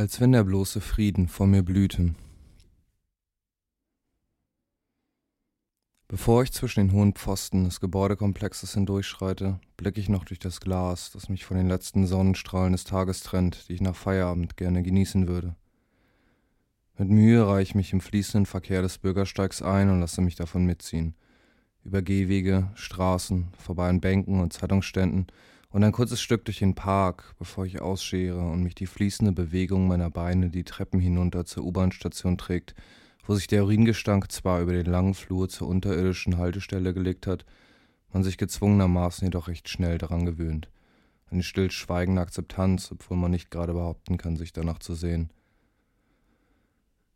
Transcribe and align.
als 0.00 0.18
wenn 0.18 0.32
der 0.32 0.44
bloße 0.44 0.80
Frieden 0.80 1.28
vor 1.28 1.46
mir 1.46 1.62
blühte. 1.62 2.14
Bevor 6.08 6.42
ich 6.42 6.52
zwischen 6.52 6.80
den 6.80 6.92
hohen 6.92 7.12
Pfosten 7.12 7.64
des 7.64 7.80
Gebäudekomplexes 7.80 8.72
hindurchschreite, 8.72 9.60
blicke 9.76 10.00
ich 10.00 10.08
noch 10.08 10.24
durch 10.24 10.38
das 10.38 10.62
Glas, 10.62 11.10
das 11.12 11.28
mich 11.28 11.44
von 11.44 11.58
den 11.58 11.68
letzten 11.68 12.06
Sonnenstrahlen 12.06 12.72
des 12.72 12.84
Tages 12.84 13.20
trennt, 13.20 13.68
die 13.68 13.74
ich 13.74 13.82
nach 13.82 13.94
Feierabend 13.94 14.56
gerne 14.56 14.82
genießen 14.82 15.28
würde. 15.28 15.54
Mit 16.96 17.10
Mühe 17.10 17.46
reiche 17.46 17.68
ich 17.68 17.74
mich 17.74 17.92
im 17.92 18.00
fließenden 18.00 18.46
Verkehr 18.46 18.80
des 18.80 18.96
Bürgersteigs 18.96 19.60
ein 19.60 19.90
und 19.90 20.00
lasse 20.00 20.22
mich 20.22 20.34
davon 20.34 20.64
mitziehen. 20.64 21.14
Über 21.84 22.00
Gehwege, 22.00 22.70
Straßen, 22.74 23.48
vorbei 23.58 23.90
an 23.90 24.00
Bänken 24.00 24.40
und 24.40 24.54
Zeitungsständen 24.54 25.26
und 25.70 25.84
ein 25.84 25.92
kurzes 25.92 26.20
Stück 26.20 26.44
durch 26.44 26.58
den 26.58 26.74
Park, 26.74 27.34
bevor 27.38 27.64
ich 27.64 27.80
ausschere 27.80 28.40
und 28.40 28.62
mich 28.62 28.74
die 28.74 28.86
fließende 28.86 29.32
Bewegung 29.32 29.86
meiner 29.86 30.10
Beine 30.10 30.50
die 30.50 30.64
Treppen 30.64 31.00
hinunter 31.00 31.44
zur 31.44 31.64
U-Bahn-Station 31.64 32.38
trägt, 32.38 32.74
wo 33.24 33.34
sich 33.34 33.46
der 33.46 33.64
Uringestank 33.64 34.30
zwar 34.32 34.60
über 34.60 34.72
den 34.72 34.86
langen 34.86 35.14
Flur 35.14 35.48
zur 35.48 35.68
unterirdischen 35.68 36.38
Haltestelle 36.38 36.92
gelegt 36.92 37.26
hat, 37.26 37.44
man 38.12 38.24
sich 38.24 38.38
gezwungenermaßen 38.38 39.26
jedoch 39.26 39.46
recht 39.46 39.68
schnell 39.68 39.98
daran 39.98 40.26
gewöhnt. 40.26 40.68
Eine 41.30 41.44
stillschweigende 41.44 42.20
Akzeptanz, 42.20 42.90
obwohl 42.90 43.16
man 43.16 43.30
nicht 43.30 43.52
gerade 43.52 43.72
behaupten 43.72 44.16
kann, 44.16 44.36
sich 44.36 44.52
danach 44.52 44.80
zu 44.80 44.94
sehen. 44.94 45.30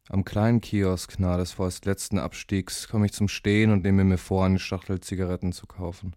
Am 0.09 0.25
kleinen 0.25 0.61
Kiosk 0.61 1.19
nahe 1.19 1.39
des 1.39 1.53
vorerst 1.53 1.87
letzten 1.87 2.19
Abstiegs 2.19 2.87
komme 2.87 3.07
ich 3.07 3.13
zum 3.13 3.27
Stehen 3.27 3.73
und 3.73 3.83
nehme 3.83 4.05
mir 4.05 4.19
vor, 4.19 4.45
eine 4.45 4.61
Schachtel 4.61 5.01
Zigaretten 5.01 5.53
zu 5.53 5.67
kaufen. 5.67 6.15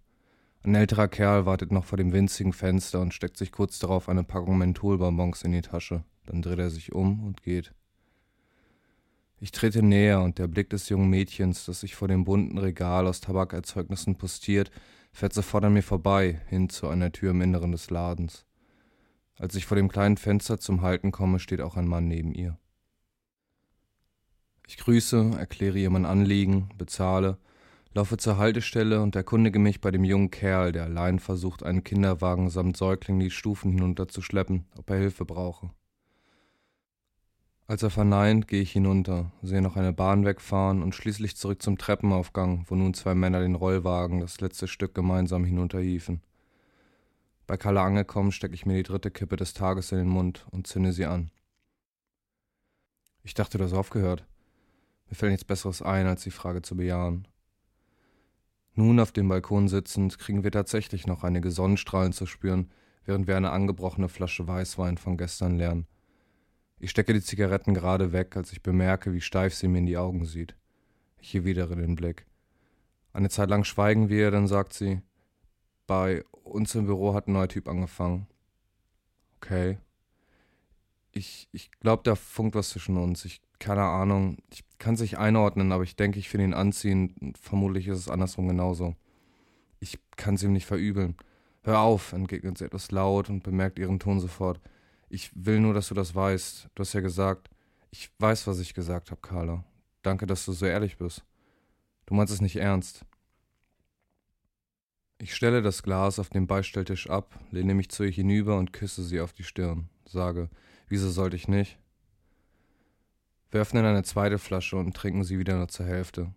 Ein 0.67 0.75
älterer 0.75 1.07
Kerl 1.07 1.45
wartet 1.45 1.71
noch 1.71 1.85
vor 1.85 1.97
dem 1.97 2.11
winzigen 2.11 2.51
Fenster 2.51 2.99
und 2.99 3.13
steckt 3.13 3.37
sich 3.37 3.53
kurz 3.53 3.79
darauf 3.79 4.09
eine 4.09 4.25
Packung 4.25 4.57
Mentholbonbons 4.57 5.43
in 5.43 5.53
die 5.53 5.61
Tasche. 5.61 6.03
Dann 6.25 6.41
dreht 6.41 6.59
er 6.59 6.69
sich 6.69 6.91
um 6.91 7.23
und 7.23 7.41
geht. 7.41 7.73
Ich 9.39 9.53
trete 9.53 9.81
näher 9.81 10.21
und 10.21 10.39
der 10.39 10.49
Blick 10.49 10.69
des 10.69 10.89
jungen 10.89 11.09
Mädchens, 11.09 11.63
das 11.63 11.79
sich 11.79 11.95
vor 11.95 12.09
dem 12.09 12.25
bunten 12.25 12.57
Regal 12.57 13.07
aus 13.07 13.21
Tabakerzeugnissen 13.21 14.17
postiert, 14.17 14.69
fährt 15.13 15.33
sofort 15.33 15.63
an 15.63 15.71
mir 15.71 15.83
vorbei, 15.83 16.41
hin 16.47 16.67
zu 16.67 16.89
einer 16.89 17.13
Tür 17.13 17.31
im 17.31 17.39
Inneren 17.39 17.71
des 17.71 17.89
Ladens. 17.89 18.45
Als 19.37 19.55
ich 19.55 19.65
vor 19.65 19.77
dem 19.77 19.87
kleinen 19.87 20.17
Fenster 20.17 20.59
zum 20.59 20.81
Halten 20.81 21.13
komme, 21.13 21.39
steht 21.39 21.61
auch 21.61 21.77
ein 21.77 21.87
Mann 21.87 22.09
neben 22.09 22.33
ihr. 22.33 22.57
Ich 24.67 24.75
grüße, 24.75 25.31
erkläre 25.39 25.79
ihr 25.79 25.91
mein 25.91 26.05
Anliegen, 26.05 26.71
bezahle 26.77 27.37
laufe 27.97 28.17
zur 28.17 28.37
Haltestelle 28.37 29.01
und 29.01 29.15
erkundige 29.15 29.57
mich 29.57 29.81
bei 29.81 29.89
dem 29.89 30.03
jungen 30.03 30.29
Kerl, 30.29 30.71
der 30.71 30.83
allein 30.83 31.17
versucht, 31.17 31.63
einen 31.63 31.83
Kinderwagen 31.83 32.51
samt 32.51 32.77
Säugling 32.77 33.19
die 33.19 33.31
Stufen 33.31 33.71
hinunterzuschleppen, 33.71 34.67
ob 34.77 34.87
er 34.91 34.97
Hilfe 34.97 35.25
brauche. 35.25 35.71
Als 37.65 37.81
er 37.81 37.89
verneint, 37.89 38.47
gehe 38.47 38.61
ich 38.61 38.71
hinunter, 38.71 39.31
sehe 39.41 39.63
noch 39.63 39.77
eine 39.77 39.93
Bahn 39.93 40.25
wegfahren 40.25 40.83
und 40.83 40.93
schließlich 40.93 41.37
zurück 41.37 41.63
zum 41.63 41.79
Treppenaufgang, 41.79 42.65
wo 42.67 42.75
nun 42.75 42.93
zwei 42.93 43.15
Männer 43.15 43.39
den 43.39 43.55
Rollwagen 43.55 44.19
das 44.19 44.41
letzte 44.41 44.67
Stück 44.67 44.93
gemeinsam 44.93 45.43
hinunterhiefen. 45.43 46.21
Bei 47.47 47.57
Kalle 47.57 47.81
angekommen, 47.81 48.31
stecke 48.31 48.53
ich 48.53 48.67
mir 48.67 48.75
die 48.75 48.83
dritte 48.83 49.09
Kippe 49.09 49.37
des 49.37 49.55
Tages 49.55 49.91
in 49.91 49.97
den 49.97 50.09
Mund 50.09 50.45
und 50.51 50.67
zünde 50.67 50.93
sie 50.93 51.07
an. 51.07 51.31
Ich 53.23 53.33
dachte, 53.33 53.57
du 53.57 53.63
hast 53.63 53.73
aufgehört. 53.73 54.23
Mir 55.09 55.15
fällt 55.15 55.31
nichts 55.31 55.45
Besseres 55.45 55.81
ein, 55.81 56.05
als 56.05 56.21
die 56.21 56.29
Frage 56.31 56.61
zu 56.61 56.77
bejahen. 56.77 57.27
Nun 58.77 58.99
auf 58.99 59.11
dem 59.11 59.27
Balkon 59.27 59.67
sitzend, 59.67 60.19
kriegen 60.19 60.43
wir 60.43 60.51
tatsächlich 60.51 61.07
noch 61.07 61.23
einige 61.23 61.49
Sonnenstrahlen 61.49 62.13
zu 62.13 62.27
spüren, 62.27 62.69
während 63.05 63.25
wir 63.25 63.35
eine 63.35 63.49
angebrochene 63.49 64.07
Flasche 64.07 64.47
Weißwein 64.47 64.99
von 64.99 65.17
gestern 65.17 65.57
leeren. 65.57 65.87
Ich 66.77 66.91
stecke 66.91 67.11
die 67.11 67.23
Zigaretten 67.23 67.73
gerade 67.73 68.11
weg, 68.11 68.37
als 68.37 68.51
ich 68.51 68.61
bemerke, 68.61 69.13
wie 69.13 69.21
steif 69.21 69.55
sie 69.55 69.67
mir 69.67 69.79
in 69.79 69.87
die 69.87 69.97
Augen 69.97 70.25
sieht. 70.25 70.55
Ich 71.19 71.33
erwidere 71.33 71.75
den 71.75 71.95
Blick. 71.95 72.27
Eine 73.13 73.29
Zeit 73.29 73.49
lang 73.49 73.63
schweigen 73.63 74.09
wir, 74.09 74.29
dann 74.29 74.45
sagt 74.45 74.73
sie, 74.73 75.01
bei 75.87 76.23
uns 76.43 76.75
im 76.75 76.85
Büro 76.85 77.15
hat 77.15 77.27
ein 77.27 77.33
neuer 77.33 77.47
Typ 77.47 77.67
angefangen. 77.67 78.27
Okay. 79.37 79.79
Ich, 81.13 81.49
ich 81.51 81.71
glaube, 81.79 82.03
da 82.03 82.13
funkt 82.13 82.53
was 82.53 82.69
zwischen 82.69 82.97
uns. 82.97 83.25
Ich, 83.25 83.41
keine 83.57 83.85
Ahnung. 83.85 84.37
Ich 84.51 84.66
kann 84.79 84.95
es 84.95 85.01
nicht 85.01 85.17
einordnen, 85.17 85.71
aber 85.71 85.83
ich 85.83 85.95
denke, 85.95 86.19
ich 86.19 86.29
finde 86.29 86.45
ihn 86.45 86.53
anziehend. 86.53 87.37
Vermutlich 87.39 87.87
ist 87.87 87.99
es 87.99 88.09
andersrum 88.09 88.47
genauso. 88.47 88.95
Ich 89.79 89.99
kann 90.15 90.35
es 90.35 90.43
ihm 90.43 90.53
nicht 90.53 90.65
verübeln. 90.65 91.15
Hör 91.63 91.79
auf, 91.79 92.13
entgegnet 92.13 92.57
sie 92.57 92.65
etwas 92.65 92.91
laut 92.91 93.29
und 93.29 93.43
bemerkt 93.43 93.79
ihren 93.79 93.99
Ton 93.99 94.19
sofort. 94.19 94.59
Ich 95.09 95.31
will 95.33 95.59
nur, 95.59 95.73
dass 95.73 95.87
du 95.87 95.93
das 95.93 96.15
weißt. 96.15 96.69
Du 96.75 96.81
hast 96.81 96.93
ja 96.93 97.01
gesagt. 97.01 97.49
Ich 97.91 98.09
weiß, 98.19 98.47
was 98.47 98.59
ich 98.59 98.73
gesagt 98.73 99.11
habe, 99.11 99.21
Carla. 99.21 99.63
Danke, 100.01 100.25
dass 100.25 100.45
du 100.45 100.51
so 100.51 100.65
ehrlich 100.65 100.97
bist. 100.97 101.23
Du 102.05 102.13
meinst 102.13 102.33
es 102.33 102.41
nicht 102.41 102.57
ernst. 102.57 103.05
Ich 105.19 105.33
stelle 105.33 105.61
das 105.61 105.81
Glas 105.81 106.19
auf 106.19 106.29
den 106.29 106.45
Beistelltisch 106.45 107.09
ab, 107.09 107.39
lehne 107.51 107.73
mich 107.73 107.89
zu 107.89 108.03
ihr 108.03 108.11
hinüber 108.11 108.57
und 108.57 108.71
küsse 108.71 109.03
sie 109.03 109.19
auf 109.19 109.33
die 109.33 109.43
Stirn. 109.43 109.89
Sage, 110.05 110.49
wieso 110.87 111.09
sollte 111.09 111.35
ich 111.35 111.47
nicht? 111.47 111.79
Wir 113.49 113.61
öffnen 113.61 113.85
eine 113.85 114.03
zweite 114.03 114.39
Flasche 114.39 114.75
und 114.75 114.95
trinken 114.95 115.23
sie 115.23 115.39
wieder 115.39 115.55
nur 115.55 115.69
zur 115.69 115.85
Hälfte. 115.85 116.33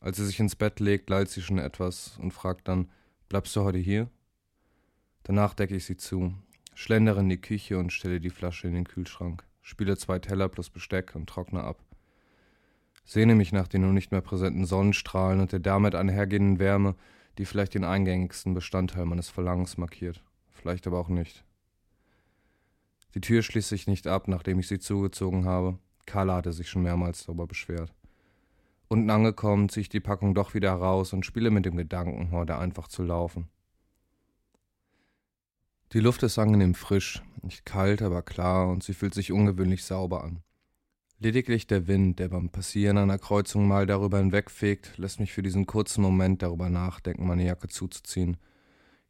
Als 0.00 0.16
sie 0.16 0.26
sich 0.26 0.40
ins 0.40 0.56
Bett 0.56 0.80
legt, 0.80 1.10
lallt 1.10 1.28
sie 1.28 1.42
schon 1.42 1.58
etwas 1.58 2.18
und 2.18 2.32
fragt 2.32 2.68
dann, 2.68 2.90
bleibst 3.28 3.54
du 3.56 3.62
heute 3.62 3.78
hier? 3.78 4.08
Danach 5.24 5.54
decke 5.54 5.76
ich 5.76 5.84
sie 5.84 5.96
zu, 5.96 6.34
schlendere 6.74 7.20
in 7.20 7.28
die 7.28 7.40
Küche 7.40 7.78
und 7.78 7.92
stelle 7.92 8.20
die 8.20 8.30
Flasche 8.30 8.68
in 8.68 8.74
den 8.74 8.88
Kühlschrank, 8.88 9.44
spiele 9.62 9.96
zwei 9.96 10.18
Teller 10.18 10.48
plus 10.48 10.70
Besteck 10.70 11.14
und 11.14 11.28
trockne 11.28 11.62
ab. 11.62 11.82
Sehne 13.04 13.34
mich 13.34 13.52
nach 13.52 13.68
den 13.68 13.82
nun 13.82 13.94
nicht 13.94 14.12
mehr 14.12 14.22
präsenten 14.22 14.64
Sonnenstrahlen 14.64 15.40
und 15.40 15.52
der 15.52 15.60
damit 15.60 15.94
einhergehenden 15.94 16.58
Wärme, 16.58 16.94
die 17.36 17.44
vielleicht 17.44 17.74
den 17.74 17.84
eingängigsten 17.84 18.54
Bestandteil 18.54 19.04
meines 19.04 19.28
Verlangens 19.28 19.76
markiert, 19.76 20.22
vielleicht 20.52 20.86
aber 20.86 20.98
auch 20.98 21.08
nicht. 21.08 21.44
Die 23.14 23.20
Tür 23.20 23.42
schließt 23.42 23.68
sich 23.68 23.86
nicht 23.86 24.06
ab, 24.06 24.28
nachdem 24.28 24.58
ich 24.58 24.68
sie 24.68 24.78
zugezogen 24.78 25.44
habe. 25.44 25.78
Carla 26.06 26.36
hatte 26.36 26.52
sich 26.52 26.68
schon 26.68 26.82
mehrmals 26.82 27.24
darüber 27.24 27.46
beschwert. 27.46 27.92
Unten 28.88 29.10
angekommen 29.10 29.68
ziehe 29.68 29.82
ich 29.82 29.88
die 29.88 30.00
Packung 30.00 30.34
doch 30.34 30.54
wieder 30.54 30.70
heraus 30.70 31.12
und 31.12 31.26
spiele 31.26 31.50
mit 31.50 31.64
dem 31.64 31.76
Gedanken, 31.76 32.30
heute 32.30 32.58
einfach 32.58 32.88
zu 32.88 33.02
laufen. 33.02 33.48
Die 35.92 36.00
Luft 36.00 36.22
ist 36.22 36.38
angenehm 36.38 36.74
frisch, 36.74 37.22
nicht 37.42 37.64
kalt, 37.64 38.02
aber 38.02 38.22
klar 38.22 38.68
und 38.68 38.82
sie 38.82 38.94
fühlt 38.94 39.14
sich 39.14 39.32
ungewöhnlich 39.32 39.84
sauber 39.84 40.24
an. 40.24 40.42
Lediglich 41.20 41.66
der 41.66 41.86
Wind, 41.86 42.18
der 42.18 42.28
beim 42.28 42.50
Passieren 42.50 42.98
einer 42.98 43.18
Kreuzung 43.18 43.68
mal 43.68 43.86
darüber 43.86 44.18
hinwegfegt, 44.18 44.98
lässt 44.98 45.20
mich 45.20 45.32
für 45.32 45.42
diesen 45.42 45.66
kurzen 45.66 46.02
Moment 46.02 46.42
darüber 46.42 46.68
nachdenken, 46.68 47.26
meine 47.26 47.46
Jacke 47.46 47.68
zuzuziehen. 47.68 48.36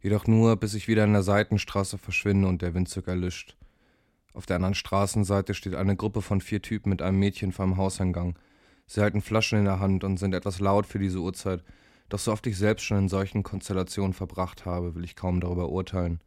Jedoch 0.01 0.27
nur, 0.27 0.57
bis 0.57 0.75
ich 0.75 0.87
wieder 0.87 1.05
in 1.05 1.15
der 1.15 1.23
Seitenstraße 1.23 1.97
verschwinde 1.97 2.47
und 2.47 2.61
der 2.61 2.75
Windzug 2.75 3.09
erlischt. 3.09 3.57
Auf 4.35 4.47
der 4.47 4.57
anderen 4.57 4.75
Straßenseite 4.75 5.55
steht 5.55 5.77
eine 5.77 5.95
Gruppe 5.95 6.21
von 6.21 6.41
vier 6.41 6.61
Typen 6.61 6.91
mit 6.91 7.01
einem 7.01 7.21
Mädchen 7.21 7.53
vor 7.53 7.65
dem 7.65 7.77
Hauseingang. 7.77 8.37
Sie 8.87 9.01
halten 9.01 9.23
Flaschen 9.23 9.61
in 9.61 9.65
der 9.65 9.79
Hand 9.79 10.03
und 10.03 10.19
sind 10.19 10.35
etwas 10.35 10.59
laut 10.59 10.87
für 10.87 10.99
diese 10.99 11.21
Uhrzeit, 11.21 11.63
doch 12.09 12.19
so 12.19 12.33
oft 12.33 12.47
ich 12.49 12.59
selbst 12.59 12.83
schon 12.83 12.99
in 12.99 13.09
solchen 13.09 13.45
Konstellationen 13.45 14.13
verbracht 14.13 14.67
habe, 14.67 14.95
will 14.97 15.05
ich 15.05 15.17
kaum 15.17 15.41
darüber 15.41 15.71
urteilen. 15.71 16.21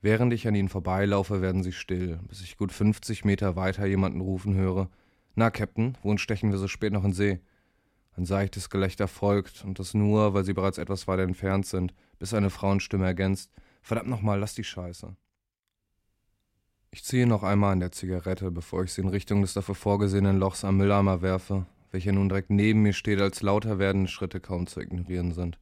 Während 0.00 0.32
ich 0.32 0.46
an 0.46 0.54
ihnen 0.54 0.68
vorbeilaufe, 0.68 1.42
werden 1.42 1.62
sie 1.64 1.72
still, 1.72 2.20
bis 2.28 2.40
ich 2.40 2.56
gut 2.56 2.72
50 2.72 3.24
Meter 3.24 3.56
weiter 3.56 3.84
jemanden 3.84 4.20
rufen 4.20 4.54
höre. 4.54 4.88
Na, 5.34 5.50
Captain, 5.50 5.98
wohin 6.02 6.18
stechen 6.18 6.52
wir 6.52 6.58
so 6.58 6.68
spät 6.68 6.92
noch 6.92 7.04
in 7.04 7.12
See? 7.12 7.40
Ein 8.16 8.26
seichtes 8.26 8.70
Gelächter 8.70 9.08
folgt, 9.08 9.64
und 9.64 9.78
das 9.78 9.94
nur, 9.94 10.34
weil 10.34 10.44
sie 10.44 10.52
bereits 10.52 10.78
etwas 10.78 11.08
weiter 11.08 11.22
entfernt 11.22 11.66
sind, 11.66 11.94
bis 12.18 12.32
eine 12.32 12.50
Frauenstimme 12.50 13.06
ergänzt. 13.06 13.50
Verdammt 13.80 14.08
nochmal, 14.10 14.38
lass 14.38 14.54
die 14.54 14.64
Scheiße. 14.64 15.16
Ich 16.94 17.04
ziehe 17.04 17.26
noch 17.26 17.42
einmal 17.42 17.72
an 17.72 17.80
der 17.80 17.90
Zigarette, 17.90 18.50
bevor 18.50 18.84
ich 18.84 18.92
sie 18.92 19.00
in 19.00 19.08
Richtung 19.08 19.40
des 19.40 19.54
dafür 19.54 19.74
vorgesehenen 19.74 20.38
Lochs 20.38 20.62
am 20.62 20.76
Mülleimer 20.76 21.22
werfe, 21.22 21.64
welcher 21.90 22.12
nun 22.12 22.28
direkt 22.28 22.50
neben 22.50 22.82
mir 22.82 22.92
steht, 22.92 23.18
als 23.18 23.40
lauter 23.40 23.78
werdende 23.78 24.10
Schritte 24.10 24.40
kaum 24.40 24.66
zu 24.66 24.78
ignorieren 24.80 25.32
sind. 25.32 25.58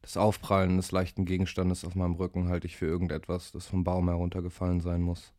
Das 0.00 0.16
Aufprallen 0.16 0.78
des 0.78 0.92
leichten 0.92 1.26
Gegenstandes 1.26 1.84
auf 1.84 1.94
meinem 1.94 2.14
Rücken 2.14 2.48
halte 2.48 2.66
ich 2.66 2.76
für 2.76 2.86
irgendetwas, 2.86 3.52
das 3.52 3.66
vom 3.66 3.84
Baum 3.84 4.08
heruntergefallen 4.08 4.80
sein 4.80 5.02
muss. 5.02 5.34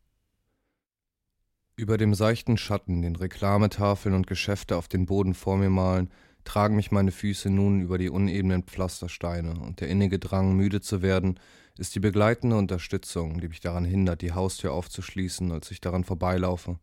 Über 1.74 1.96
dem 1.96 2.14
seichten 2.14 2.56
Schatten, 2.56 3.02
den 3.02 3.16
Reklametafeln 3.16 4.14
und 4.14 4.28
Geschäfte 4.28 4.76
auf 4.76 4.86
den 4.86 5.06
Boden 5.06 5.34
vor 5.34 5.56
mir 5.56 5.70
malen, 5.70 6.12
tragen 6.48 6.76
mich 6.76 6.90
meine 6.90 7.12
Füße 7.12 7.50
nun 7.50 7.82
über 7.82 7.98
die 7.98 8.08
unebenen 8.08 8.62
Pflastersteine, 8.62 9.60
und 9.60 9.80
der 9.80 9.88
innige 9.88 10.18
Drang, 10.18 10.56
müde 10.56 10.80
zu 10.80 11.02
werden, 11.02 11.38
ist 11.76 11.94
die 11.94 12.00
begleitende 12.00 12.56
Unterstützung, 12.56 13.38
die 13.38 13.48
mich 13.48 13.60
daran 13.60 13.84
hindert, 13.84 14.22
die 14.22 14.32
Haustür 14.32 14.72
aufzuschließen, 14.72 15.52
als 15.52 15.70
ich 15.70 15.82
daran 15.82 16.04
vorbeilaufe. 16.04 16.78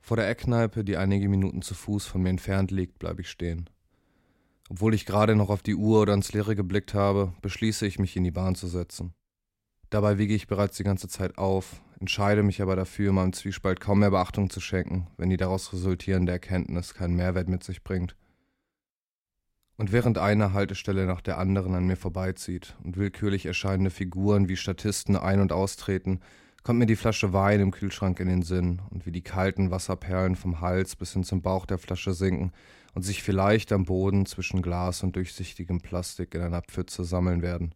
Vor 0.00 0.16
der 0.16 0.28
Eckkneipe, 0.28 0.84
die 0.84 0.96
einige 0.96 1.28
Minuten 1.28 1.62
zu 1.62 1.74
Fuß 1.74 2.06
von 2.06 2.22
mir 2.22 2.30
entfernt 2.30 2.72
liegt, 2.72 2.98
bleibe 2.98 3.22
ich 3.22 3.30
stehen. 3.30 3.70
Obwohl 4.68 4.94
ich 4.94 5.06
gerade 5.06 5.36
noch 5.36 5.48
auf 5.48 5.62
die 5.62 5.76
Uhr 5.76 6.02
oder 6.02 6.14
ins 6.14 6.32
Leere 6.32 6.56
geblickt 6.56 6.92
habe, 6.92 7.34
beschließe 7.40 7.86
ich, 7.86 8.00
mich 8.00 8.16
in 8.16 8.24
die 8.24 8.32
Bahn 8.32 8.56
zu 8.56 8.66
setzen. 8.66 9.14
Dabei 9.90 10.18
wiege 10.18 10.34
ich 10.34 10.48
bereits 10.48 10.76
die 10.76 10.82
ganze 10.82 11.06
Zeit 11.06 11.38
auf, 11.38 11.80
entscheide 12.00 12.42
mich 12.42 12.60
aber 12.60 12.74
dafür, 12.74 13.12
meinem 13.12 13.32
Zwiespalt 13.32 13.80
kaum 13.80 14.00
mehr 14.00 14.10
Beachtung 14.10 14.50
zu 14.50 14.60
schenken, 14.60 15.06
wenn 15.16 15.30
die 15.30 15.36
daraus 15.36 15.72
resultierende 15.72 16.32
Erkenntnis 16.32 16.94
keinen 16.94 17.14
Mehrwert 17.14 17.48
mit 17.48 17.62
sich 17.62 17.84
bringt. 17.84 18.16
Und 19.76 19.90
während 19.90 20.18
eine 20.18 20.52
Haltestelle 20.52 21.04
nach 21.04 21.20
der 21.20 21.38
anderen 21.38 21.74
an 21.74 21.86
mir 21.86 21.96
vorbeizieht 21.96 22.76
und 22.84 22.96
willkürlich 22.96 23.46
erscheinende 23.46 23.90
Figuren 23.90 24.48
wie 24.48 24.56
Statisten 24.56 25.16
ein- 25.16 25.40
und 25.40 25.52
austreten, 25.52 26.20
kommt 26.62 26.78
mir 26.78 26.86
die 26.86 26.96
Flasche 26.96 27.32
Wein 27.32 27.60
im 27.60 27.72
Kühlschrank 27.72 28.20
in 28.20 28.28
den 28.28 28.42
Sinn 28.42 28.80
und 28.90 29.04
wie 29.04 29.12
die 29.12 29.22
kalten 29.22 29.70
Wasserperlen 29.70 30.36
vom 30.36 30.60
Hals 30.60 30.96
bis 30.96 31.12
hin 31.12 31.24
zum 31.24 31.42
Bauch 31.42 31.66
der 31.66 31.78
Flasche 31.78 32.14
sinken 32.14 32.52
und 32.94 33.02
sich 33.02 33.22
vielleicht 33.22 33.72
am 33.72 33.84
Boden 33.84 34.26
zwischen 34.26 34.62
Glas 34.62 35.02
und 35.02 35.16
durchsichtigem 35.16 35.80
Plastik 35.80 36.34
in 36.34 36.40
einer 36.40 36.62
Pfütze 36.62 37.04
sammeln 37.04 37.42
werden. 37.42 37.74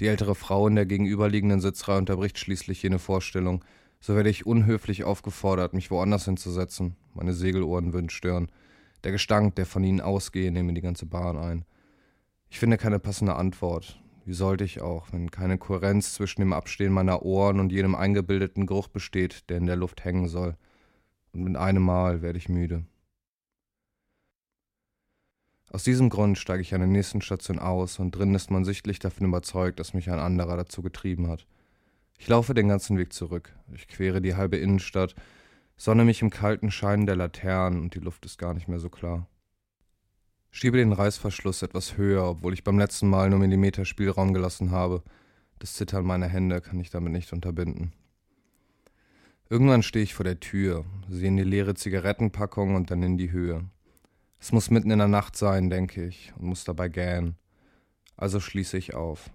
Die 0.00 0.08
ältere 0.08 0.34
Frau 0.34 0.66
in 0.66 0.74
der 0.74 0.84
gegenüberliegenden 0.84 1.60
Sitzreihe 1.60 1.98
unterbricht 1.98 2.38
schließlich 2.38 2.82
jene 2.82 2.98
Vorstellung, 2.98 3.64
so 4.00 4.16
werde 4.16 4.30
ich 4.30 4.46
unhöflich 4.46 5.04
aufgefordert, 5.04 5.74
mich 5.74 5.92
woanders 5.92 6.24
hinzusetzen. 6.24 6.96
Meine 7.14 7.34
Segelohren 7.34 7.92
würden 7.92 8.10
stören. 8.10 8.50
Der 9.04 9.12
Gestank, 9.12 9.56
der 9.56 9.66
von 9.66 9.84
ihnen 9.84 10.00
ausgehe, 10.00 10.52
nehme 10.52 10.74
die 10.74 10.80
ganze 10.80 11.06
Bahn 11.06 11.36
ein. 11.36 11.64
Ich 12.48 12.58
finde 12.58 12.76
keine 12.76 12.98
passende 12.98 13.34
Antwort. 13.34 14.00
Wie 14.24 14.34
sollte 14.34 14.62
ich 14.62 14.80
auch, 14.80 15.12
wenn 15.12 15.30
keine 15.30 15.58
Kohärenz 15.58 16.14
zwischen 16.14 16.42
dem 16.42 16.52
Abstehen 16.52 16.92
meiner 16.92 17.22
Ohren 17.22 17.58
und 17.58 17.72
jenem 17.72 17.94
eingebildeten 17.94 18.66
Geruch 18.66 18.88
besteht, 18.88 19.48
der 19.50 19.56
in 19.56 19.66
der 19.66 19.76
Luft 19.76 20.04
hängen 20.04 20.28
soll. 20.28 20.56
Und 21.32 21.42
mit 21.42 21.56
einem 21.56 21.82
Mal 21.82 22.22
werde 22.22 22.38
ich 22.38 22.48
müde. 22.48 22.84
Aus 25.70 25.84
diesem 25.84 26.10
Grund 26.10 26.36
steige 26.38 26.60
ich 26.60 26.74
an 26.74 26.82
der 26.82 26.88
nächsten 26.88 27.22
Station 27.22 27.58
aus 27.58 27.98
und 27.98 28.12
drinnen 28.12 28.34
ist 28.34 28.50
man 28.50 28.64
sichtlich 28.64 28.98
davon 28.98 29.26
überzeugt, 29.26 29.80
dass 29.80 29.94
mich 29.94 30.10
ein 30.10 30.18
anderer 30.18 30.58
dazu 30.58 30.82
getrieben 30.82 31.28
hat. 31.28 31.46
Ich 32.18 32.28
laufe 32.28 32.52
den 32.52 32.68
ganzen 32.68 32.98
Weg 32.98 33.12
zurück. 33.14 33.56
Ich 33.74 33.88
quere 33.88 34.20
die 34.20 34.34
halbe 34.34 34.58
Innenstadt, 34.58 35.14
sonne 35.82 36.04
mich 36.04 36.22
im 36.22 36.30
kalten 36.30 36.70
Schein 36.70 37.06
der 37.06 37.16
Laternen 37.16 37.80
und 37.80 37.96
die 37.96 37.98
Luft 37.98 38.24
ist 38.24 38.38
gar 38.38 38.54
nicht 38.54 38.68
mehr 38.68 38.78
so 38.78 38.88
klar. 38.88 39.26
Schiebe 40.52 40.76
den 40.76 40.92
Reißverschluss 40.92 41.62
etwas 41.62 41.96
höher, 41.96 42.24
obwohl 42.24 42.54
ich 42.54 42.62
beim 42.62 42.78
letzten 42.78 43.10
Mal 43.10 43.30
nur 43.30 43.40
Millimeter 43.40 43.84
Spielraum 43.84 44.32
gelassen 44.32 44.70
habe. 44.70 45.02
Das 45.58 45.74
Zittern 45.74 46.04
meiner 46.04 46.28
Hände 46.28 46.60
kann 46.60 46.78
ich 46.78 46.90
damit 46.90 47.10
nicht 47.10 47.32
unterbinden. 47.32 47.92
Irgendwann 49.50 49.82
stehe 49.82 50.04
ich 50.04 50.14
vor 50.14 50.22
der 50.22 50.38
Tür, 50.38 50.84
sehe 51.08 51.26
in 51.26 51.36
die 51.36 51.42
leere 51.42 51.74
Zigarettenpackung 51.74 52.76
und 52.76 52.92
dann 52.92 53.02
in 53.02 53.18
die 53.18 53.32
Höhe. 53.32 53.64
Es 54.38 54.52
muss 54.52 54.70
mitten 54.70 54.92
in 54.92 55.00
der 55.00 55.08
Nacht 55.08 55.34
sein, 55.34 55.68
denke 55.68 56.06
ich, 56.06 56.32
und 56.38 56.44
muss 56.44 56.62
dabei 56.62 56.90
gähnen. 56.90 57.34
Also 58.16 58.38
schließe 58.38 58.78
ich 58.78 58.94
auf. 58.94 59.30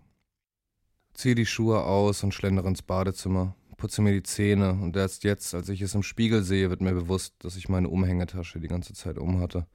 Ziehe 1.13 1.35
die 1.35 1.45
Schuhe 1.45 1.83
aus 1.83 2.23
und 2.23 2.33
schlendere 2.33 2.69
ins 2.69 2.83
Badezimmer, 2.83 3.53
putze 3.77 4.01
mir 4.01 4.11
die 4.11 4.23
Zähne 4.23 4.71
und 4.73 4.95
erst 4.95 5.23
jetzt, 5.23 5.53
als 5.53 5.69
ich 5.69 5.81
es 5.81 5.95
im 5.95 6.03
Spiegel 6.03 6.43
sehe, 6.43 6.69
wird 6.69 6.81
mir 6.81 6.93
bewusst, 6.93 7.35
dass 7.39 7.55
ich 7.55 7.69
meine 7.69 7.89
Umhängetasche 7.89 8.59
die 8.59 8.67
ganze 8.67 8.93
Zeit 8.93 9.17
um 9.17 9.39
hatte. 9.39 9.67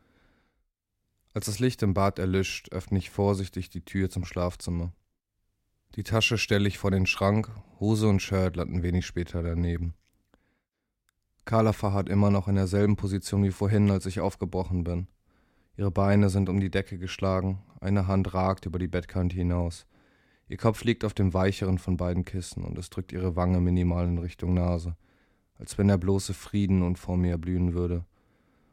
Als 1.34 1.46
das 1.46 1.60
Licht 1.60 1.82
im 1.82 1.94
Bad 1.94 2.19
erlischt, 2.19 2.72
öffne 2.72 2.99
ich 2.99 3.10
vorsichtig 3.10 3.70
die 3.70 3.84
Tür 3.84 4.10
zum 4.10 4.25
Schlafzimmer. 4.25 4.93
Die 5.94 6.02
Tasche 6.02 6.37
stelle 6.37 6.69
ich 6.69 6.78
vor 6.78 6.90
den 6.90 7.06
Schrank, 7.06 7.50
Hose 7.81 8.08
und 8.08 8.20
Shirt 8.20 8.56
landen 8.56 8.82
wenig 8.82 9.06
später 9.06 9.43
daneben. 9.43 9.94
Carla 11.44 11.72
verharrt 11.72 12.08
immer 12.08 12.31
noch 12.31 12.48
in 12.48 12.55
derselben 12.55 12.96
Position 12.96 13.43
wie 13.43 13.50
vorhin, 13.50 13.90
als 13.90 14.06
ich 14.06 14.20
aufgebrochen 14.20 14.84
bin. 14.84 15.08
Ihre 15.76 15.90
Beine 15.90 16.28
sind 16.28 16.48
um 16.48 16.60
die 16.60 16.70
Decke 16.70 16.98
geschlagen, 16.98 17.62
eine 17.81 18.06
Hand 18.06 18.34
ragt 18.34 18.66
über 18.66 18.78
die 18.78 18.88
Bettkante 18.88 19.37
hinaus. 19.37 19.87
Ihr 20.52 20.58
Kopf 20.58 20.84
liegt 20.84 21.06
auf 21.06 21.14
dem 21.14 21.32
weicheren 21.32 21.78
von 21.78 21.96
beiden 21.96 22.26
Kissen 22.26 22.62
und 22.62 22.76
es 22.76 22.90
drückt 22.90 23.10
ihre 23.10 23.37
Wange 23.37 23.58
minimal 23.58 24.06
in 24.06 24.19
Richtung 24.19 24.52
Nase, 24.52 24.99
als 25.58 25.78
wenn 25.78 25.88
der 25.88 25.96
bloße 25.96 26.34
Frieden 26.34 26.81
nun 26.81 26.94
vor 26.94 27.16
mir 27.16 27.31
erblühen 27.31 27.72
würde. 27.72 28.04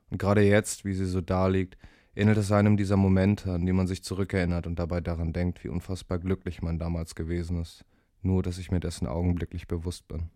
Und 0.10 0.18
gerade 0.18 0.42
jetzt, 0.42 0.84
wie 0.84 0.94
sie 0.94 1.06
so 1.06 1.22
daliegt, 1.22 1.78
ähnelt 2.18 2.38
es 2.38 2.52
einem 2.52 2.76
dieser 2.76 2.98
Momente, 2.98 3.54
an 3.54 3.66
die 3.66 3.72
man 3.72 3.88
sich 3.88 4.04
zurückerinnert 4.04 4.68
und 4.68 4.78
dabei 4.78 5.00
daran 5.00 5.32
denkt, 5.32 5.64
wie 5.64 5.70
unfassbar 5.70 6.20
glücklich 6.20 6.62
man 6.62 6.80
damals 6.80 7.16
gewesen 7.16 7.62
ist, 7.62 7.86
nur 8.22 8.44
dass 8.44 8.58
ich 8.58 8.72
mir 8.72 8.82
dessen 8.82 9.08
augenblicklich 9.08 9.70
bewusst 9.70 10.06
bin. 10.10 10.32